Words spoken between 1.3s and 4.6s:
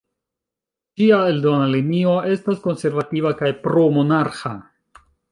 eldona linio estas konservativa kaj pro-monarĥa.